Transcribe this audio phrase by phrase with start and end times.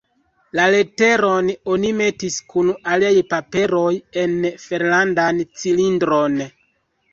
[0.59, 3.93] La leteron oni metis kun aliaj paperoj
[4.25, 4.35] en
[4.67, 6.45] ferladan cilindron.